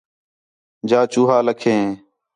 [0.89, 1.83] جا چوہا لَکھیں